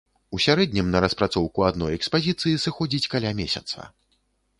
У 0.35 0.37
сярэднім 0.43 0.87
на 0.93 1.01
распрацоўку 1.03 1.65
адной 1.67 1.97
экспазіцыі 1.97 2.55
сыходзіць 2.65 3.09
каля 3.13 3.35
месяца. 3.41 3.87